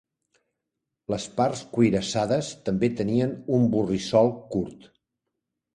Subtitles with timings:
[1.13, 4.95] Les parts cuirassades també tenien un borrissol curt.